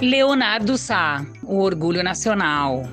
[0.00, 2.84] Leonardo Sá, o orgulho nacional.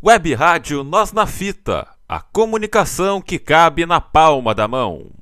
[0.00, 5.15] Web Rádio Nós na Fita, a comunicação que cabe na palma da mão.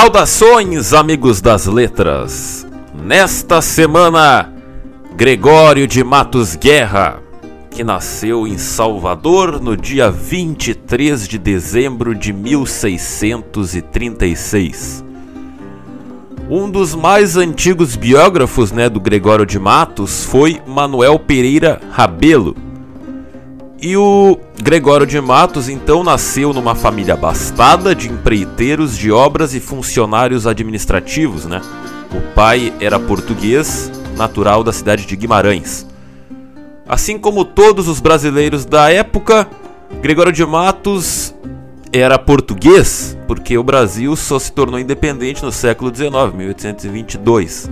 [0.00, 2.66] Saudações, amigos das letras!
[3.04, 4.50] Nesta semana,
[5.14, 7.22] Gregório de Matos Guerra,
[7.70, 15.04] que nasceu em Salvador no dia 23 de dezembro de 1636.
[16.48, 22.56] Um dos mais antigos biógrafos né, do Gregório de Matos foi Manuel Pereira Rabelo
[23.82, 29.60] e o Gregório de Matos então nasceu numa família abastada de empreiteiros de obras e
[29.60, 31.62] funcionários administrativos, né?
[32.12, 35.86] O pai era português, natural da cidade de Guimarães.
[36.86, 39.48] Assim como todos os brasileiros da época,
[40.02, 41.34] Gregório de Matos
[41.92, 47.70] era português, porque o Brasil só se tornou independente no século XIX, 1822.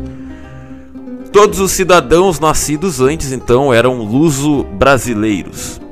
[1.32, 5.87] Todos os cidadãos nascidos antes então eram luso-brasileiros.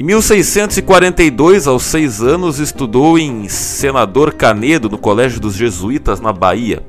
[0.00, 6.82] Em 1642, aos seis anos, estudou em Senador Canedo, no Colégio dos Jesuítas, na Bahia.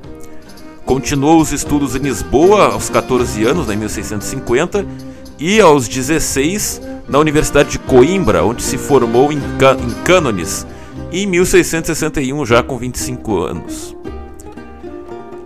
[0.86, 4.86] Continuou os estudos em Lisboa aos 14 anos, né, em 1650,
[5.38, 10.66] e aos 16 na Universidade de Coimbra, onde se formou em, em cânones,
[11.12, 13.94] em 1661, já com 25 anos.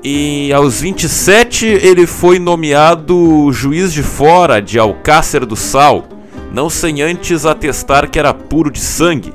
[0.04, 6.06] E aos 27 ele foi nomeado juiz de fora de Alcácer do Sal
[6.52, 9.34] não sem antes atestar que era puro de sangue,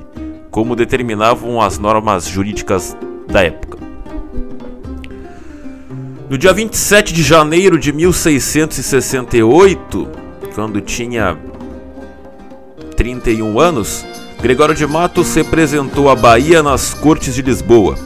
[0.49, 3.77] como determinavam as normas jurídicas da época.
[6.29, 10.07] No dia 27 de janeiro de 1668,
[10.55, 11.37] quando tinha
[12.95, 14.05] 31 anos,
[14.41, 17.97] Gregório de Matos representou a Bahia nas Cortes de Lisboa.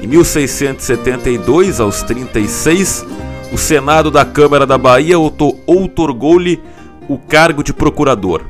[0.00, 3.04] Em 1672, aos 36,
[3.52, 6.60] o Senado da Câmara da Bahia outorgou-lhe
[7.08, 8.42] o cargo de procurador.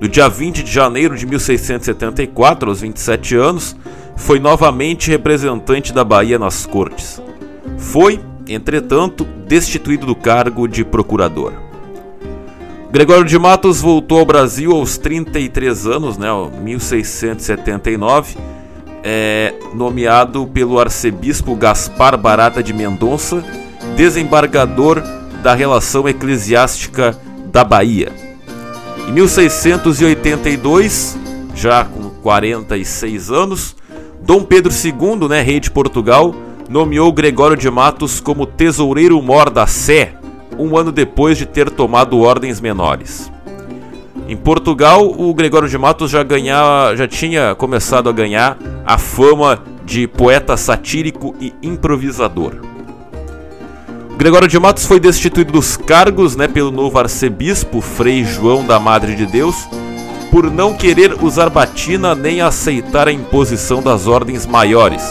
[0.00, 3.76] No dia 20 de janeiro de 1674, aos 27 anos,
[4.16, 7.22] foi novamente representante da Bahia nas cortes.
[7.78, 11.52] Foi, entretanto, destituído do cargo de procurador.
[12.90, 16.28] Gregório de Matos voltou ao Brasil aos 33 anos, né,
[16.62, 18.36] 1679,
[19.02, 23.44] é, nomeado pelo arcebispo Gaspar Barata de Mendonça,
[23.96, 25.02] desembargador
[25.42, 27.18] da relação eclesiástica
[27.54, 28.12] da Bahia.
[29.08, 31.16] Em 1682,
[31.54, 33.76] já com 46 anos,
[34.20, 36.34] Dom Pedro II, né, rei de Portugal,
[36.68, 40.14] nomeou Gregório de Matos como tesoureiro-mor da Sé,
[40.58, 43.30] um ano depois de ter tomado ordens menores.
[44.26, 49.62] Em Portugal, o Gregório de Matos já, ganhava, já tinha começado a ganhar a fama
[49.84, 52.73] de poeta satírico e improvisador.
[54.16, 59.16] Gregório de Matos foi destituído dos cargos né, pelo novo arcebispo Frei João da Madre
[59.16, 59.56] de Deus
[60.30, 65.02] por não querer usar batina nem aceitar a imposição das ordens maiores,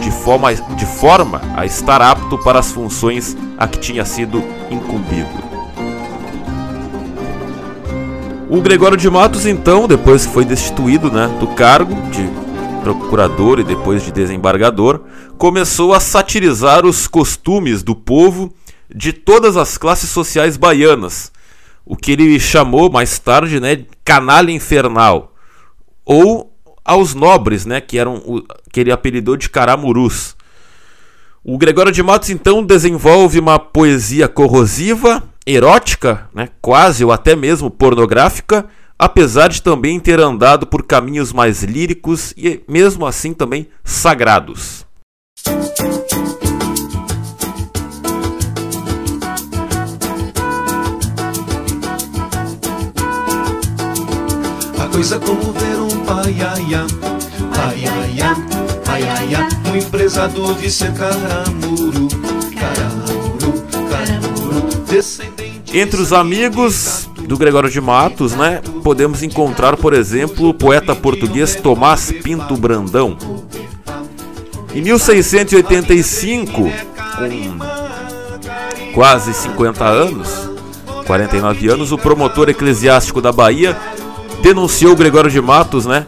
[0.00, 5.44] de forma, de forma a estar apto para as funções a que tinha sido incumbido.
[8.48, 12.28] O Gregório de Matos, então, depois que foi destituído né, do cargo de
[12.82, 15.00] procurador e depois de desembargador,
[15.38, 18.54] começou a satirizar os costumes do povo
[18.94, 21.32] de todas as classes sociais baianas,
[21.84, 25.34] o que ele chamou mais tarde né, canalha infernal,
[26.04, 26.52] ou
[26.84, 30.36] aos nobres, né, que, eram o, que ele apelidou de caramurus.
[31.42, 37.70] O Gregório de Matos então desenvolve uma poesia corrosiva, erótica, né, quase ou até mesmo
[37.70, 38.66] pornográfica,
[38.98, 44.83] apesar de também ter andado por caminhos mais líricos e mesmo assim também sagrados.
[54.94, 56.86] Coisa como ver um paiaia,
[57.52, 58.36] paiaia,
[58.84, 62.06] paiaia, um empresador de ser caramuru,
[62.54, 63.52] caramuru,
[63.90, 65.76] caramuru, descendente.
[65.76, 71.56] Entre os amigos do Gregório de Matos, né, podemos encontrar, por exemplo, o poeta português
[71.56, 73.18] Tomás Pinto Brandão.
[74.72, 76.70] Em 1685, com
[78.94, 80.28] quase 50 anos,
[81.04, 83.76] 49 anos, o promotor eclesiástico da Bahia
[84.44, 86.04] denunciou Gregório de Matos, né?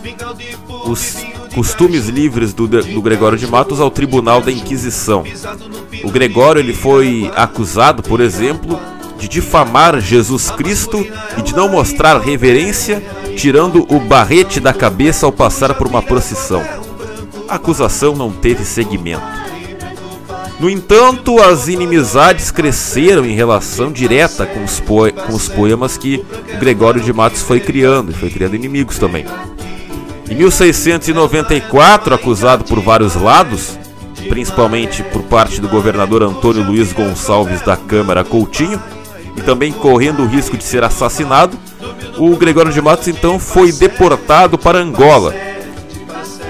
[0.85, 1.17] Os
[1.55, 5.25] costumes livres do, do Gregório de Matos ao Tribunal da Inquisição.
[6.05, 8.79] O Gregório ele foi acusado, por exemplo,
[9.19, 10.99] de difamar Jesus Cristo
[11.39, 13.03] e de não mostrar reverência,
[13.39, 16.63] tirando o barrete da cabeça ao passar por uma procissão.
[17.49, 19.23] A acusação não teve seguimento.
[20.59, 26.25] No entanto, as inimizades cresceram em relação direta com os, com os poemas que
[26.59, 29.27] Gregório de Matos foi criando, e foi criando inimigos também.
[30.31, 33.79] Em 1694, acusado por vários lados,
[34.31, 38.83] principalmente por parte do governador Antônio Luiz Gonçalves da Câmara Coutinho,
[39.37, 41.59] e também correndo o risco de ser assassinado,
[42.17, 45.35] o Gregório de Matos então foi deportado para Angola.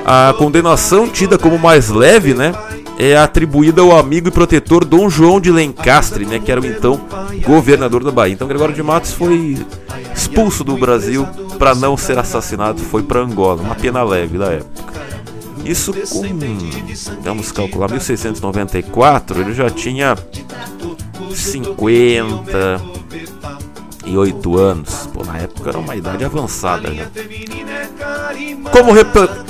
[0.04, 2.54] A condenação, tida como mais leve, né,
[2.98, 7.00] é atribuída ao amigo e protetor Dom João de Lencastre, né, que era o então
[7.44, 8.34] governador da Bahia.
[8.34, 9.58] Então Gregório de Matos foi
[10.14, 11.26] expulso do Brasil
[11.58, 14.96] para não ser assassinado, foi para Angola, uma pena leve da época.
[15.64, 16.22] Isso com,
[17.22, 20.16] vamos calcular, 1694, ele já tinha
[24.06, 25.08] 58 anos.
[25.12, 27.06] Pô, na época era uma idade avançada já.
[28.70, 28.92] Como,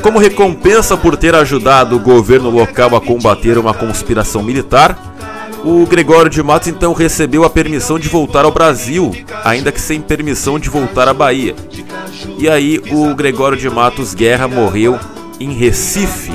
[0.02, 5.14] como recompensa por ter ajudado o governo local a combater uma conspiração militar,
[5.64, 9.14] o Gregório de Matos então recebeu a permissão de voltar ao Brasil,
[9.44, 11.54] ainda que sem permissão de voltar à Bahia.
[12.38, 14.98] E aí o Gregório de Matos Guerra morreu
[15.40, 16.32] em Recife,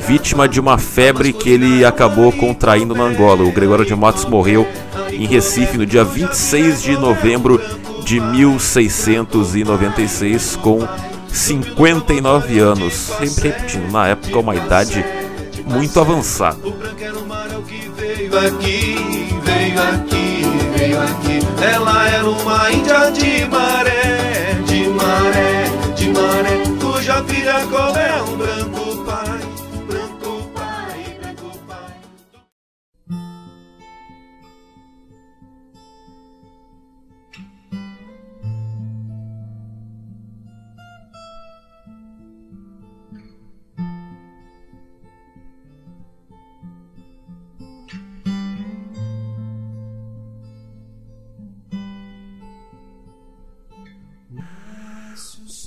[0.00, 3.44] vítima de uma febre que ele acabou contraindo na Angola.
[3.44, 4.66] O Gregório de Matos morreu
[5.10, 7.60] em Recife no dia 26 de novembro
[8.04, 10.86] de 1696 com
[11.28, 12.94] 59 anos.
[12.94, 15.02] Sempre repetindo, na época uma idade
[15.64, 16.58] muito avançada.
[21.58, 25.64] Ela era uma índia de maré, de maré,
[25.96, 28.75] de maré, cuja filha é um branco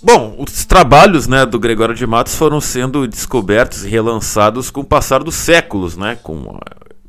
[0.02, 4.86] Bom, os trabalhos né, do Gregório de Matos foram sendo descobertos e relançados com o
[4.86, 6.60] passar dos séculos, né, com o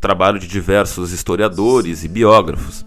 [0.00, 2.84] trabalho de diversos historiadores e biógrafos.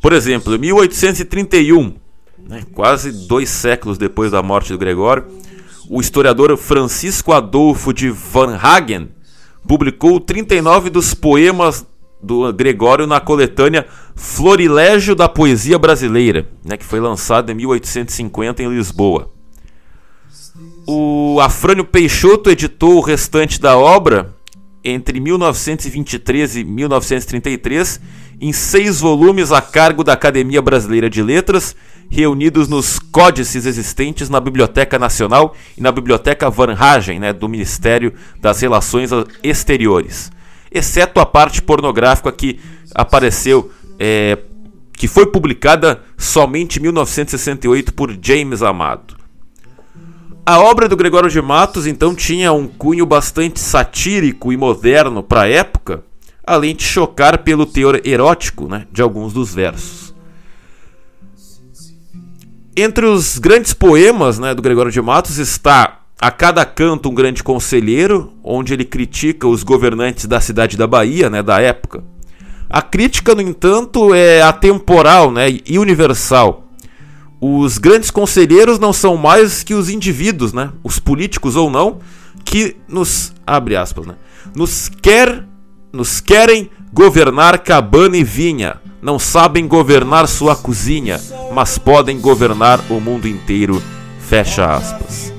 [0.00, 1.94] Por exemplo, em 1831,
[2.38, 5.26] né, quase dois séculos depois da morte do Gregório,
[5.90, 9.10] o historiador Francisco Adolfo de Van Hagen
[9.66, 11.84] publicou 39 dos poemas
[12.22, 18.68] do Gregório na coletânea Florilégio da Poesia Brasileira, né, que foi lançada em 1850 em
[18.68, 19.30] Lisboa.
[20.86, 24.34] O Afrânio Peixoto editou o restante da obra
[24.82, 28.00] entre 1923 e 1933
[28.40, 31.74] em seis volumes a cargo da Academia Brasileira de Letras,
[32.08, 38.14] reunidos nos códices existentes na Biblioteca Nacional e na Biblioteca Van Hagen, né, do Ministério
[38.40, 39.10] das Relações
[39.42, 40.30] Exteriores
[40.70, 42.60] exceto a parte pornográfica que
[42.94, 44.38] apareceu, é,
[44.92, 49.16] que foi publicada somente em 1968 por James Amado.
[50.44, 55.42] A obra do Gregório de Matos então tinha um cunho bastante satírico e moderno para
[55.42, 56.02] a época,
[56.46, 60.14] além de chocar pelo teor erótico né, de alguns dos versos.
[62.74, 67.42] Entre os grandes poemas né, do Gregório de Matos está a cada canto um grande
[67.42, 72.02] conselheiro, onde ele critica os governantes da cidade da Bahia, né, da época.
[72.68, 76.64] A crítica, no entanto, é atemporal né, e universal.
[77.40, 81.98] Os grandes conselheiros não são mais que os indivíduos, né, os políticos ou não,
[82.44, 84.14] que nos abre aspas, né,
[84.56, 85.44] nos quer,
[85.92, 88.76] nos querem governar cabana e vinha.
[89.00, 91.20] Não sabem governar sua cozinha,
[91.54, 93.80] mas podem governar o mundo inteiro.
[94.18, 95.37] Fecha aspas.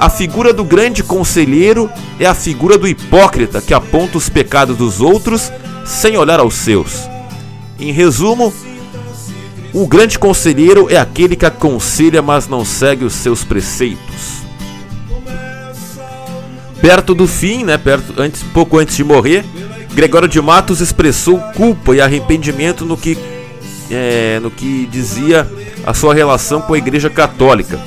[0.00, 4.98] A figura do grande conselheiro é a figura do hipócrita que aponta os pecados dos
[4.98, 5.52] outros
[5.84, 7.06] sem olhar aos seus.
[7.78, 8.50] Em resumo,
[9.74, 14.40] o grande conselheiro é aquele que aconselha, mas não segue os seus preceitos.
[16.80, 19.44] Perto do fim, né, perto, antes, pouco antes de morrer,
[19.92, 23.18] Gregório de Matos expressou culpa e arrependimento no que,
[23.90, 25.46] é, no que dizia
[25.84, 27.78] a sua relação com a Igreja Católica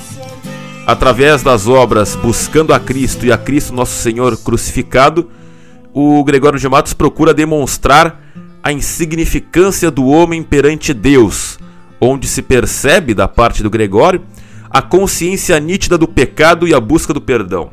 [0.85, 5.29] através das obras Buscando a Cristo e a Cristo Nosso Senhor Crucificado,
[5.93, 8.21] o Gregório de Matos procura demonstrar
[8.61, 11.59] a insignificância do homem perante Deus,
[11.99, 14.23] onde se percebe, da parte do Gregório,
[14.69, 17.71] a consciência nítida do pecado e a busca do perdão.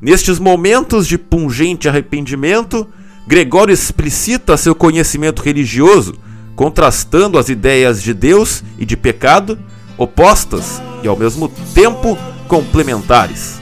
[0.00, 2.86] Nestes momentos de pungente arrependimento,
[3.26, 6.14] Gregório explicita seu conhecimento religioso,
[6.54, 9.58] contrastando as ideias de Deus e de pecado,
[9.98, 12.16] opostas e ao mesmo tempo
[12.48, 13.60] complementares.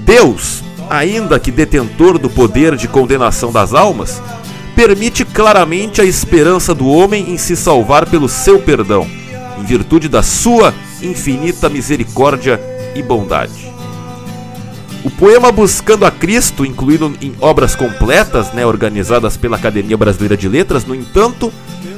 [0.00, 4.22] Deus, ainda que detentor do poder de condenação das almas,
[4.74, 9.06] permite claramente a esperança do homem em se salvar pelo seu perdão,
[9.58, 12.60] em virtude da sua infinita misericórdia
[12.94, 13.72] e bondade.
[15.04, 20.48] O poema Buscando a Cristo, incluído em obras completas, né, organizadas pela Academia Brasileira de
[20.48, 21.52] Letras, no entanto,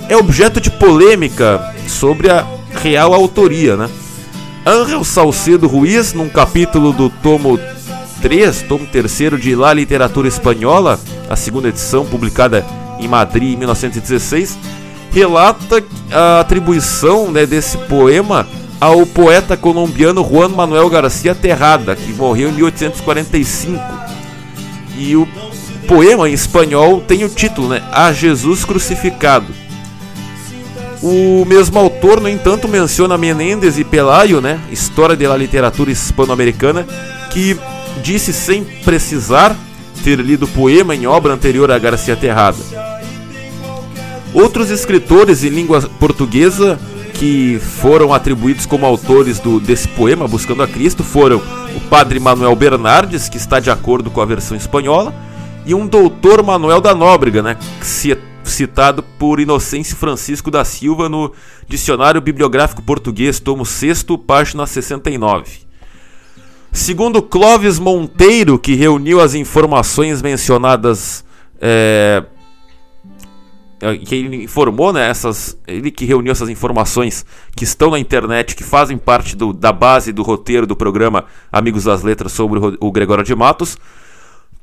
[0.08, 2.46] é objeto de polêmica sobre a
[2.82, 3.76] real autoria.
[3.76, 3.88] Né?
[4.66, 7.58] Ángel Salcedo Ruiz, num capítulo do tomo
[8.22, 12.64] 3, tomo 3 de La Literatura Espanhola, a segunda edição, publicada
[12.98, 14.58] em Madrid em 1916,
[15.10, 18.46] relata a atribuição né, desse poema
[18.80, 23.80] ao poeta colombiano Juan Manuel Garcia Terrada, que morreu em 1845.
[24.96, 25.28] E o
[25.86, 29.63] poema em espanhol tem o título, né, A Jesus Crucificado.
[31.06, 36.86] O mesmo autor, no entanto, menciona Menendez e Pelayo, né, História da Literatura Hispano-Americana,
[37.30, 37.60] que
[38.02, 39.54] disse sem precisar
[40.02, 42.56] ter lido poema em obra anterior a Garcia Terrada.
[44.32, 46.80] Outros escritores em língua portuguesa
[47.12, 51.36] que foram atribuídos como autores do, desse poema, Buscando a Cristo, foram
[51.76, 55.14] o padre Manuel Bernardes, que está de acordo com a versão espanhola,
[55.66, 57.58] e um doutor Manuel da Nóbrega, né,
[58.44, 61.32] citado por Inocêncio Francisco da Silva no
[61.68, 65.64] Dicionário Bibliográfico Português, tomo 6, página 69.
[66.72, 71.24] Segundo Clóvis Monteiro, que reuniu as informações mencionadas
[71.60, 72.24] é,
[73.80, 77.24] é, que ele informou, né, essas, ele que reuniu essas informações
[77.54, 81.84] que estão na internet, que fazem parte do, da base do roteiro do programa Amigos
[81.84, 83.76] das Letras sobre o, o Gregório de Matos.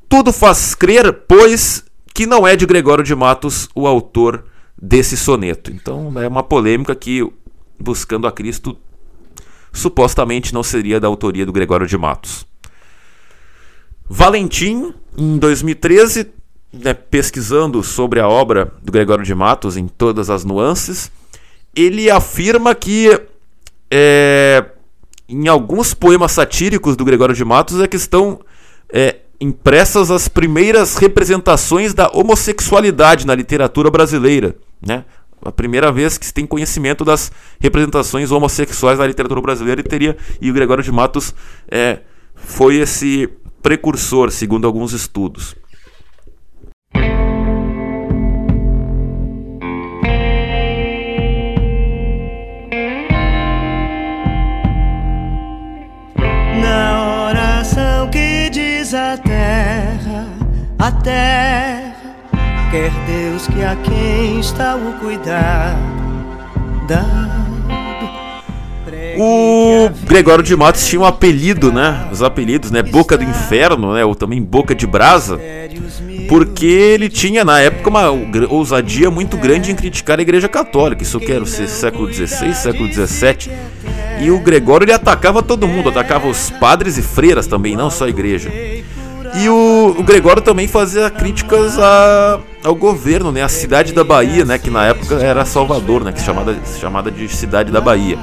[0.08, 4.44] Tudo faz crer, pois, que não é de Gregório de Matos o autor
[4.80, 5.70] desse soneto.
[5.70, 7.26] Então é uma polêmica que,
[7.78, 8.76] buscando a Cristo,
[9.72, 12.46] supostamente não seria da autoria do Gregório de Matos.
[14.08, 16.30] Valentim, em 2013,
[16.72, 21.10] né, pesquisando sobre a obra do Gregório de Matos em todas as nuances,
[21.74, 23.18] ele afirma que
[23.90, 24.66] é,
[25.28, 28.40] em alguns poemas satíricos do Gregório de Matos é que estão
[28.92, 34.54] é, impressas as primeiras representações da homossexualidade na literatura brasileira.
[34.80, 35.04] Né?
[35.44, 40.16] A primeira vez que se tem conhecimento das representações homossexuais na literatura brasileira e teria
[40.40, 41.34] e o Gregório de Matos
[41.68, 41.98] é,
[42.36, 43.28] foi esse
[43.60, 45.56] precursor, segundo alguns estudos.
[60.82, 61.94] A terra,
[62.72, 65.78] quer Deus que a quem está o cuidar
[69.16, 72.08] O Gregório de Matos tinha um apelido, né?
[72.10, 72.82] Os apelidos, né?
[72.82, 74.04] Boca do Inferno, né?
[74.04, 75.38] Ou também Boca de Brasa.
[76.28, 78.10] Porque ele tinha, na época, uma
[78.48, 81.04] ousadia muito grande em criticar a Igreja Católica.
[81.04, 83.52] Isso quer ser século XVI, século XVII.
[84.20, 88.06] E o Gregório ele atacava todo mundo, atacava os padres e freiras também, não só
[88.06, 88.50] a igreja.
[89.34, 93.42] E o, o Gregório também fazia críticas a, ao governo, né?
[93.42, 94.58] A cidade da Bahia, né?
[94.58, 96.12] Que na época era Salvador, né?
[96.12, 98.18] Que chamada, chamada de cidade da Bahia.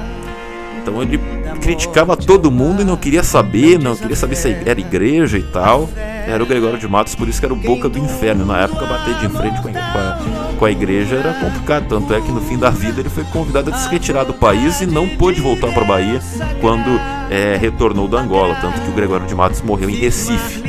[0.80, 1.20] Então ele
[1.60, 5.90] criticava todo mundo e não queria saber, não queria saber se era igreja e tal.
[5.96, 8.46] Era o Gregório de Matos, por isso que era o boca do inferno.
[8.46, 10.18] Na época, bater de frente com a,
[10.58, 11.86] com a igreja era complicado.
[11.88, 14.80] Tanto é que no fim da vida ele foi convidado a se retirar do país
[14.80, 16.20] e não pôde voltar para a Bahia
[16.60, 16.88] quando
[17.30, 18.54] é, retornou da Angola.
[18.60, 20.62] Tanto que o Gregório de Matos morreu em Recife.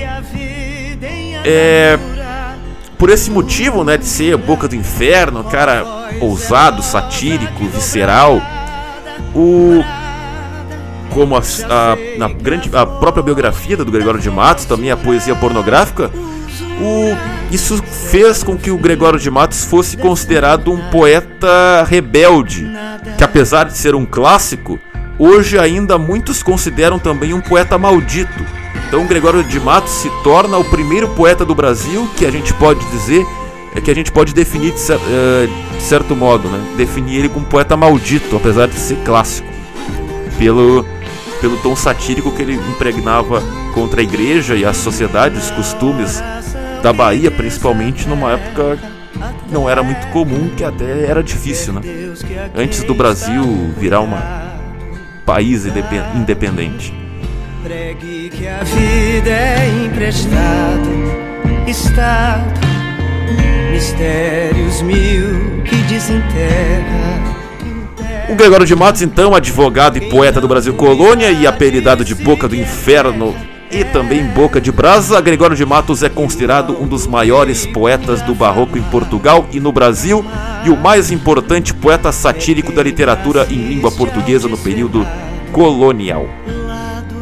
[1.43, 1.97] É,
[2.97, 5.83] por esse motivo, né, de ser boca do inferno, cara
[6.19, 8.41] ousado, satírico, visceral,
[9.33, 9.83] o
[11.09, 15.35] como a, a, na grande, a própria biografia do Gregório de Matos, também a poesia
[15.35, 16.09] pornográfica,
[16.79, 22.67] o, isso fez com que o Gregório de Matos fosse considerado um poeta rebelde,
[23.17, 24.79] que apesar de ser um clássico,
[25.19, 28.45] hoje ainda muitos consideram também um poeta maldito.
[28.91, 32.83] Então Gregório de Matos se torna o primeiro poeta do Brasil que a gente pode
[32.87, 33.25] dizer
[33.73, 36.61] é que a gente pode definir de, uh, de certo modo, né?
[36.75, 39.47] Definir ele como poeta maldito, apesar de ser clássico,
[40.37, 40.85] pelo
[41.39, 43.41] pelo tom satírico que ele impregnava
[43.73, 46.21] contra a igreja e a sociedade, os costumes
[46.83, 48.77] da Bahia, principalmente numa época
[49.49, 51.81] não era muito comum, que até era difícil, né?
[52.53, 53.41] Antes do Brasil
[53.77, 54.11] virar um
[55.25, 55.65] país
[56.13, 57.00] independente.
[57.63, 60.89] Pregue que a vida é emprestado,
[61.67, 62.59] estado,
[63.71, 67.21] mistérios mil que desenterra.
[68.29, 72.47] O Gregório de Matos, então, advogado e poeta do Brasil Colônia e apelidado de Boca
[72.47, 73.35] do Inferno
[73.69, 78.33] e também Boca de Brasa, Gregório de Matos é considerado um dos maiores poetas do
[78.33, 80.25] barroco em Portugal e no Brasil
[80.65, 85.05] e o mais importante poeta satírico da literatura em língua portuguesa no período
[85.51, 86.27] colonial.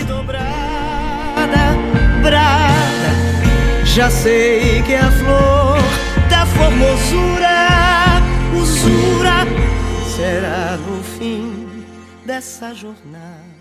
[3.93, 5.77] Já sei que a flor
[6.29, 8.21] da formosura,
[8.57, 9.45] usura
[10.15, 11.83] será no fim
[12.25, 13.51] dessa jornada.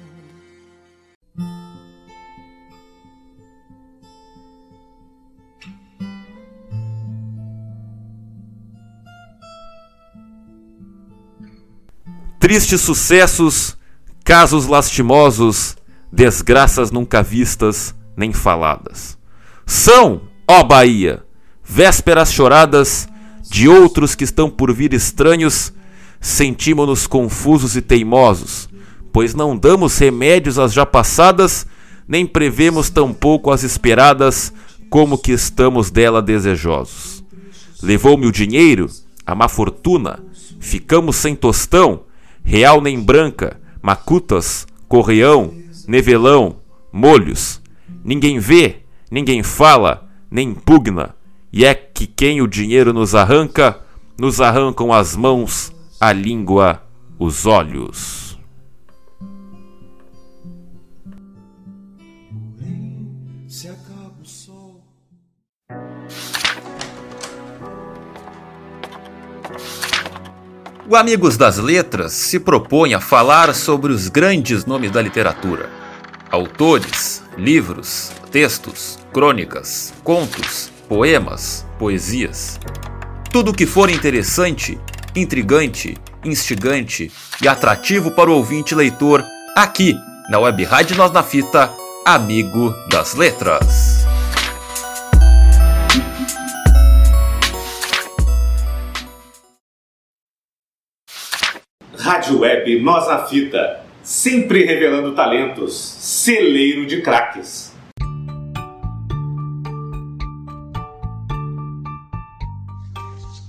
[12.38, 13.76] Tristes sucessos,
[14.25, 15.76] casos lastimosos,
[16.12, 19.19] desgraças nunca vistas nem faladas.
[19.70, 21.22] São, ó Bahia,
[21.62, 23.08] vésperas choradas
[23.48, 25.72] de outros que estão por vir estranhos,
[26.20, 28.68] sentimos-nos confusos e teimosos,
[29.12, 31.68] pois não damos remédios às já passadas,
[32.08, 34.52] nem prevemos tampouco as esperadas,
[34.90, 37.22] como que estamos dela desejosos.
[37.80, 38.90] Levou-me o dinheiro,
[39.24, 40.18] a má fortuna,
[40.58, 42.02] ficamos sem tostão,
[42.42, 45.54] real nem branca, macutas, correão,
[45.86, 46.56] nevelão,
[46.92, 47.62] molhos.
[48.04, 48.79] Ninguém vê,
[49.10, 51.14] ninguém fala, nem impugna,
[51.52, 53.80] e é que quem o dinheiro nos arranca,
[54.18, 56.82] nos arrancam as mãos, a língua,
[57.18, 58.30] os olhos.
[70.88, 75.70] O Amigos das Letras se propõe a falar sobre os grandes nomes da literatura,
[76.28, 82.60] autores, livros, textos, crônicas, contos, poemas, poesias.
[83.32, 84.78] Tudo que for interessante,
[85.14, 87.10] intrigante, instigante
[87.42, 89.25] e atrativo para o ouvinte leitor,
[89.56, 89.96] aqui
[90.28, 91.73] na Web Rádio Nós na Fita,
[92.04, 94.06] Amigo das Letras.
[101.99, 107.70] Rádio Web Nós na Fita, sempre revelando talentos, celeiro de craques.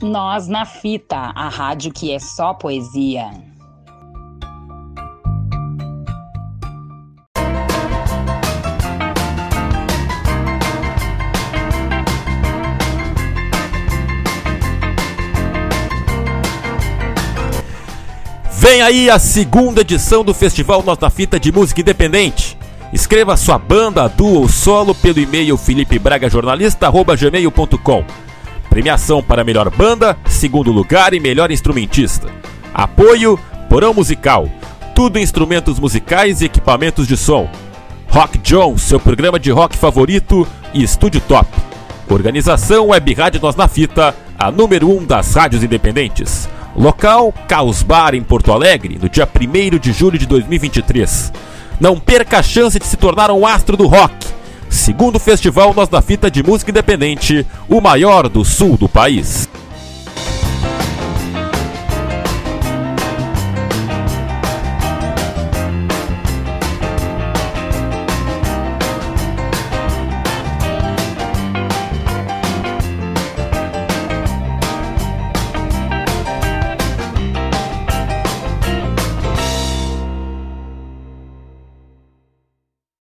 [0.02, 3.30] Nós na Fita, a rádio que é só poesia.
[18.50, 22.58] Vem aí a segunda edição do Festival Nós na Fita de Música Independente.
[22.92, 28.21] Escreva sua banda, duo ou solo pelo e-mail felipebragajornalista.gmail.com
[28.72, 32.30] Premiação para melhor banda, segundo lugar e melhor instrumentista.
[32.74, 34.48] Apoio Porão Musical.
[34.96, 37.50] Tudo instrumentos musicais e equipamentos de som.
[38.08, 41.50] Rock John, seu programa de rock favorito e estúdio top.
[42.10, 46.48] Organização Web Rádio Nós na Fita, a número 1 um das rádios independentes.
[46.74, 51.34] Local Caos Bar em Porto Alegre, no dia 1 de julho de 2023.
[51.78, 54.16] Não perca a chance de se tornar um astro do rock
[54.72, 59.48] segundo Festival Nós da Fita de Música Independente, o maior do sul do país.